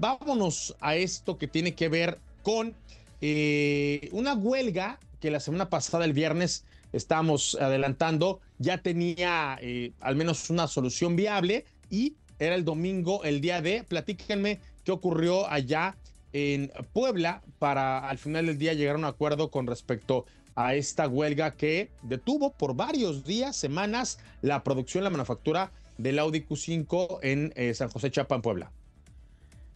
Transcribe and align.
Vámonos 0.00 0.76
a 0.78 0.94
esto 0.94 1.38
que 1.38 1.48
tiene 1.48 1.74
que 1.74 1.88
ver 1.88 2.20
con 2.44 2.72
eh, 3.20 4.08
una 4.12 4.34
huelga 4.34 5.00
que 5.20 5.28
la 5.28 5.40
semana 5.40 5.70
pasada, 5.70 6.04
el 6.04 6.12
viernes, 6.12 6.64
estamos 6.92 7.56
adelantando, 7.60 8.38
ya 8.58 8.78
tenía 8.78 9.58
eh, 9.60 9.90
al 9.98 10.14
menos 10.14 10.50
una 10.50 10.68
solución 10.68 11.16
viable 11.16 11.64
y 11.90 12.14
era 12.38 12.54
el 12.54 12.64
domingo, 12.64 13.24
el 13.24 13.40
día 13.40 13.60
de, 13.60 13.82
platíquenme 13.82 14.60
qué 14.84 14.92
ocurrió 14.92 15.50
allá 15.50 15.96
en 16.32 16.70
Puebla 16.92 17.42
para 17.58 18.08
al 18.08 18.18
final 18.18 18.46
del 18.46 18.56
día 18.56 18.74
llegar 18.74 18.94
a 18.94 18.98
un 18.98 19.04
acuerdo 19.04 19.50
con 19.50 19.66
respecto 19.66 20.26
a 20.54 20.76
esta 20.76 21.08
huelga 21.08 21.56
que 21.56 21.90
detuvo 22.02 22.52
por 22.52 22.76
varios 22.76 23.24
días, 23.24 23.56
semanas, 23.56 24.20
la 24.42 24.62
producción, 24.62 25.02
la 25.02 25.10
manufactura 25.10 25.72
del 25.96 26.20
Audi 26.20 26.46
Q5 26.48 27.18
en 27.22 27.52
eh, 27.56 27.74
San 27.74 27.88
José 27.88 28.12
Chapa, 28.12 28.36
en 28.36 28.42
Puebla. 28.42 28.70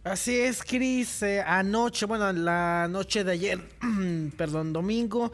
Así 0.03 0.35
es, 0.37 0.61
Cris. 0.63 1.23
Eh, 1.23 1.41
anoche, 1.41 2.05
bueno, 2.05 2.33
la 2.33 2.89
noche 2.89 3.23
de 3.23 3.31
ayer, 3.31 3.59
perdón, 4.37 4.73
domingo, 4.73 5.31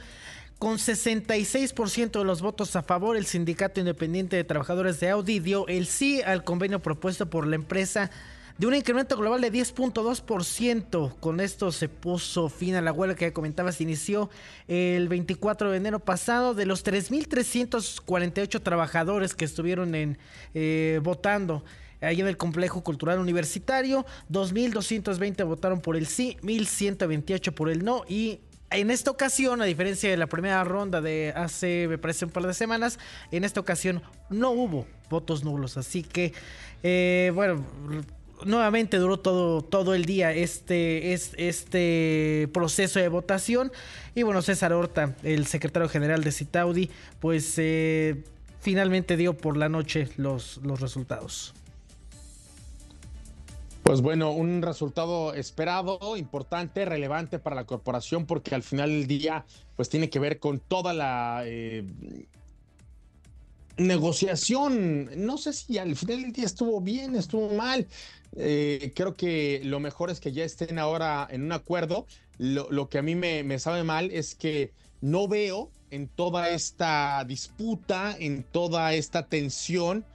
con 0.60 0.78
66% 0.78 2.20
de 2.20 2.24
los 2.24 2.44
votos 2.44 2.76
a 2.76 2.84
favor, 2.84 3.18
el 3.18 3.26
Sindicato 3.26 3.80
Independiente 3.80 4.36
de 4.36 4.44
Trabajadores 4.44 5.00
de 5.00 5.10
Audi 5.10 5.40
dio 5.40 5.68
el 5.68 5.88
sí 5.88 6.22
al 6.22 6.44
convenio 6.44 6.84
propuesto 6.84 7.28
por 7.32 7.48
la 7.48 7.56
empresa 7.56 8.12
de 8.60 8.68
un 8.68 8.76
incremento 8.76 9.18
global 9.18 9.42
de 9.42 9.52
10.2%. 9.52 11.16
Con 11.20 11.40
esto 11.40 11.72
se 11.72 11.90
puso 11.90 12.48
fin 12.50 12.76
a 12.76 12.82
la 12.82 12.92
huelga 12.92 13.16
que 13.16 13.34
comentaba, 13.34 13.72
se 13.72 13.82
inició 13.82 14.30
el 14.68 15.08
24 15.08 15.72
de 15.72 15.78
enero 15.78 16.00
pasado. 16.00 16.54
De 16.54 16.68
los 16.68 16.86
3.348 16.86 18.62
trabajadores 18.62 19.34
que 19.34 19.46
estuvieron 19.46 19.96
en, 19.96 20.20
eh, 20.54 21.00
votando 21.02 21.64
ahí 22.02 22.22
en 22.22 22.28
el 22.28 22.38
complejo 22.38 22.84
cultural 22.84 23.20
universitario, 23.20 24.06
2.220 24.32 25.46
votaron 25.46 25.82
por 25.82 25.96
el 25.96 26.08
sí, 26.08 26.38
1.128 26.42 27.54
por 27.54 27.70
el 27.70 27.84
no 27.84 28.04
y 28.08 28.40
en 28.72 28.92
esta 28.92 29.10
ocasión, 29.10 29.62
a 29.62 29.66
diferencia 29.66 30.10
de 30.10 30.18
la 30.18 30.28
primera 30.28 30.64
ronda 30.64 31.02
de 31.02 31.34
hace, 31.36 31.88
me 31.88 31.98
parece, 31.98 32.26
un 32.26 32.32
par 32.32 32.46
de 32.46 32.54
semanas, 32.54 33.00
en 33.32 33.44
esta 33.44 33.60
ocasión 33.60 34.02
no 34.30 34.52
hubo 34.52 34.86
votos 35.10 35.44
nulos. 35.44 35.78
Así 35.78 36.04
que, 36.04 36.34
eh, 36.84 37.32
bueno, 37.34 37.66
nuevamente 38.46 38.98
duró 38.98 39.20
todo, 39.20 39.64
todo 39.64 39.96
el 39.96 40.06
día 40.06 40.34
este, 40.34 41.14
este 41.14 42.48
proceso 42.54 43.00
de 43.00 43.08
votación. 43.08 43.72
Y 44.14 44.24
bueno, 44.24 44.42
César 44.42 44.74
Horta, 44.74 45.16
el 45.24 45.48
secretario 45.48 45.90
general 45.90 46.24
de 46.24 46.32
Citaudi, 46.32 46.92
pues 47.20 47.56
eh, 47.58 48.24
finalmente 48.62 49.18
dio 49.18 49.36
por 49.36 49.58
la 49.58 49.70
noche 49.70 50.10
los, 50.18 50.58
los 50.64 50.80
resultados. 50.80 51.56
Pues 53.90 54.02
bueno, 54.02 54.32
un 54.34 54.62
resultado 54.62 55.34
esperado, 55.34 56.16
importante, 56.16 56.86
relevante 56.86 57.40
para 57.40 57.56
la 57.56 57.66
corporación, 57.66 58.28
porque 58.28 58.54
al 58.54 58.62
final 58.62 58.92
del 58.92 59.08
día, 59.08 59.46
pues 59.76 59.90
tiene 59.90 60.12
que 60.12 60.20
ver 60.20 60.38
con 60.38 60.60
toda 60.60 60.94
la 60.94 61.42
eh, 61.46 61.84
negociación. 63.78 65.10
No 65.26 65.40
sé 65.40 65.54
si 65.54 65.80
al 65.80 65.96
final 65.96 66.22
del 66.22 66.34
día 66.34 66.46
estuvo 66.46 66.80
bien, 66.82 67.16
estuvo 67.16 67.50
mal. 67.56 67.88
Eh, 68.36 68.94
creo 68.96 69.16
que 69.16 69.60
lo 69.64 69.80
mejor 69.80 70.12
es 70.12 70.20
que 70.20 70.34
ya 70.34 70.44
estén 70.44 70.78
ahora 70.78 71.28
en 71.32 71.42
un 71.42 71.52
acuerdo. 71.52 72.06
Lo, 72.38 72.90
que 72.90 73.00
a 73.00 73.02
mí 73.02 73.16
me, 73.16 73.44
me 73.44 73.58
sabe 73.58 73.84
mal 73.84 74.12
es 74.12 74.36
que 74.36 74.72
no 75.02 75.28
veo 75.28 75.72
en 75.90 76.10
toda 76.10 76.50
esta 76.52 77.26
disputa, 77.26 78.16
en 78.20 78.44
toda 78.44 78.94
esta 78.94 79.26
tensión, 79.26 80.06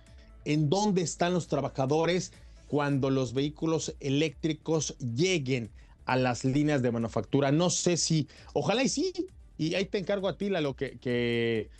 en 0.44 0.70
dónde 0.70 1.02
están 1.02 1.34
los 1.34 1.48
trabajadores 1.48 2.30
cuando 2.74 3.08
los 3.08 3.34
vehículos 3.34 3.94
eléctricos 4.00 4.98
lleguen 4.98 5.70
a 6.06 6.16
las 6.16 6.44
líneas 6.44 6.82
de 6.82 6.90
manufactura. 6.90 7.52
No 7.52 7.70
sé 7.70 7.96
si, 7.96 8.26
ojalá 8.52 8.82
y 8.82 8.88
sí, 8.88 9.12
y 9.56 9.76
ahí 9.76 9.84
te 9.84 9.98
encargo 9.98 10.26
a 10.26 10.36
ti, 10.36 10.48
lo 10.48 10.74
que, 10.74 10.98
que, 10.98 11.70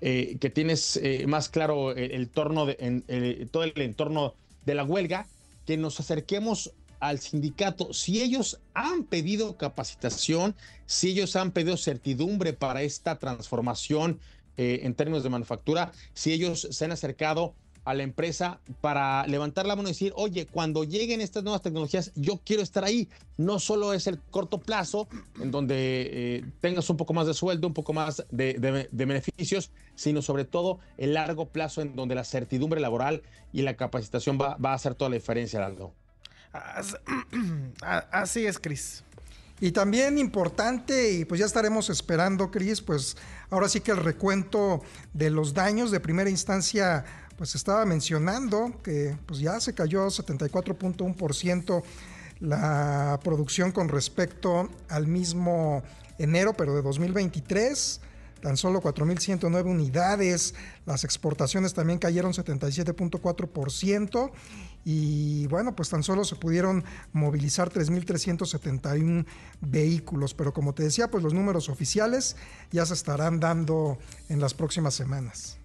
eh, 0.00 0.36
que 0.40 0.50
tienes 0.50 0.96
eh, 0.96 1.28
más 1.28 1.48
claro 1.48 1.92
el, 1.92 2.28
torno 2.30 2.66
de, 2.66 3.46
todo 3.52 3.62
el 3.62 3.80
entorno 3.80 4.34
de 4.66 4.74
la 4.74 4.82
huelga, 4.82 5.28
que 5.66 5.76
nos 5.76 6.00
acerquemos 6.00 6.72
al 6.98 7.20
sindicato. 7.20 7.92
Si 7.92 8.20
ellos 8.20 8.58
han 8.74 9.04
pedido 9.04 9.56
capacitación, 9.56 10.56
si 10.86 11.10
ellos 11.10 11.36
han 11.36 11.52
pedido 11.52 11.76
certidumbre 11.76 12.54
para 12.54 12.82
esta 12.82 13.20
transformación 13.20 14.18
eh, 14.56 14.80
en 14.82 14.94
términos 14.94 15.22
de 15.22 15.30
manufactura, 15.30 15.92
si 16.12 16.32
ellos 16.32 16.66
se 16.72 16.84
han 16.84 16.90
acercado 16.90 17.54
a 17.84 17.94
la 17.94 18.02
empresa 18.02 18.60
para 18.80 19.26
levantar 19.26 19.66
la 19.66 19.76
mano 19.76 19.88
y 19.88 19.92
decir, 19.92 20.12
oye, 20.16 20.46
cuando 20.46 20.84
lleguen 20.84 21.20
estas 21.20 21.42
nuevas 21.42 21.62
tecnologías, 21.62 22.12
yo 22.14 22.40
quiero 22.44 22.62
estar 22.62 22.84
ahí. 22.84 23.08
No 23.36 23.58
solo 23.58 23.92
es 23.92 24.06
el 24.06 24.18
corto 24.18 24.58
plazo, 24.58 25.08
en 25.40 25.50
donde 25.50 25.76
eh, 25.76 26.44
tengas 26.60 26.88
un 26.88 26.96
poco 26.96 27.12
más 27.12 27.26
de 27.26 27.34
sueldo, 27.34 27.66
un 27.66 27.74
poco 27.74 27.92
más 27.92 28.24
de, 28.30 28.88
beneficios, 28.92 29.70
sino 29.94 30.22
sobre 30.22 30.44
todo 30.44 30.78
el 30.96 31.14
largo 31.14 31.48
plazo, 31.48 31.82
en 31.82 31.94
donde 31.94 32.14
la 32.14 32.24
certidumbre 32.24 32.80
laboral 32.80 33.22
y 33.52 33.62
la 33.62 33.76
capacitación 33.76 34.38
va, 34.40 34.56
va 34.56 34.72
a 34.72 34.74
hacer 34.74 34.94
toda 34.94 35.10
la 35.10 35.16
diferencia, 35.16 35.64
Aldo. 35.64 35.92
Así 37.82 38.46
es, 38.46 38.58
Cris. 38.58 39.04
Y 39.60 39.70
también 39.70 40.18
importante, 40.18 41.12
y 41.12 41.24
pues 41.24 41.38
ya 41.38 41.46
estaremos 41.46 41.88
esperando, 41.88 42.50
Cris, 42.50 42.80
pues 42.80 43.16
ahora 43.50 43.68
sí 43.68 43.80
que 43.80 43.92
el 43.92 43.98
recuento 43.98 44.82
de 45.12 45.30
los 45.30 45.54
daños 45.54 45.90
de 45.90 46.00
primera 46.00 46.28
instancia 46.28 47.04
pues 47.36 47.54
estaba 47.54 47.84
mencionando 47.84 48.80
que 48.82 49.16
pues 49.26 49.40
ya 49.40 49.60
se 49.60 49.74
cayó 49.74 50.06
74.1% 50.06 51.82
la 52.40 53.20
producción 53.22 53.72
con 53.72 53.88
respecto 53.88 54.68
al 54.88 55.06
mismo 55.06 55.82
enero, 56.18 56.54
pero 56.54 56.74
de 56.74 56.82
2023 56.82 58.00
tan 58.44 58.56
solo 58.58 58.82
4.109 58.82 59.64
unidades, 59.64 60.54
las 60.84 61.02
exportaciones 61.04 61.72
también 61.72 61.98
cayeron 61.98 62.34
77.4% 62.34 64.30
y 64.84 65.46
bueno, 65.46 65.74
pues 65.74 65.88
tan 65.88 66.02
solo 66.02 66.24
se 66.24 66.36
pudieron 66.36 66.84
movilizar 67.14 67.72
3.371 67.72 69.24
vehículos, 69.62 70.34
pero 70.34 70.52
como 70.52 70.74
te 70.74 70.82
decía, 70.82 71.10
pues 71.10 71.24
los 71.24 71.32
números 71.32 71.70
oficiales 71.70 72.36
ya 72.70 72.84
se 72.84 72.92
estarán 72.92 73.40
dando 73.40 73.96
en 74.28 74.40
las 74.40 74.52
próximas 74.52 74.92
semanas. 74.92 75.56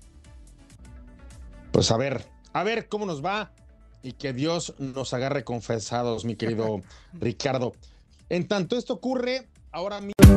Pues 1.72 1.92
a 1.92 1.98
ver, 1.98 2.26
a 2.54 2.64
ver 2.64 2.88
cómo 2.88 3.06
nos 3.06 3.24
va 3.24 3.52
y 4.02 4.14
que 4.14 4.34
Dios 4.34 4.74
nos 4.80 5.14
agarre 5.14 5.44
confesados, 5.44 6.26
mi 6.26 6.36
querido 6.36 6.82
Ricardo. 7.14 7.74
En 8.30 8.48
tanto 8.48 8.78
esto 8.78 8.94
ocurre, 8.94 9.48
ahora 9.72 10.00
mismo... 10.02 10.29